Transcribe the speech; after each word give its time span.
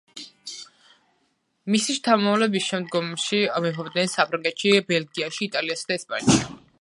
მისი 1.75 1.95
შთამომავლები 1.97 2.63
შემდგომში 2.69 3.41
მეფობდნენ 3.67 4.11
საფრანგეთში, 4.17 4.73
ბელგიაში, 4.93 5.47
იტალიასა 5.51 5.93
და 5.93 5.99
ესპანეთში. 6.01 6.47